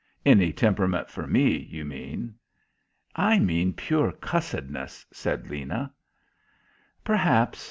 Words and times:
"Any 0.25 0.51
temperament 0.51 1.11
for 1.11 1.27
me, 1.27 1.55
you 1.55 1.85
mean." 1.85 2.33
"I 3.15 3.37
mean 3.37 3.71
pure 3.73 4.11
cussedness," 4.13 5.05
said 5.11 5.47
Lena. 5.47 5.93
"Perhaps. 7.03 7.59